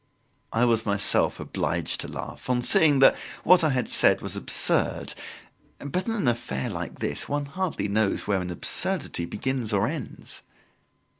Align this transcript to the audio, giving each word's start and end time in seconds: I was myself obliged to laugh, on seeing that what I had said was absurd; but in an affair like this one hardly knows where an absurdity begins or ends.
I 0.51 0.65
was 0.65 0.83
myself 0.83 1.39
obliged 1.39 1.99
to 2.01 2.07
laugh, 2.07 2.49
on 2.49 2.63
seeing 2.63 2.97
that 3.01 3.15
what 3.43 3.63
I 3.63 3.69
had 3.69 3.87
said 3.87 4.19
was 4.21 4.35
absurd; 4.35 5.13
but 5.77 6.07
in 6.07 6.15
an 6.15 6.27
affair 6.27 6.71
like 6.71 6.97
this 6.97 7.29
one 7.29 7.45
hardly 7.45 7.87
knows 7.87 8.25
where 8.25 8.41
an 8.41 8.49
absurdity 8.49 9.25
begins 9.27 9.71
or 9.71 9.85
ends. 9.85 10.41